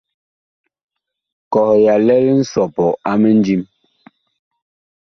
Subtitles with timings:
[1.53, 3.63] Kɔh ya lɛl nsɔpɔ a mindim.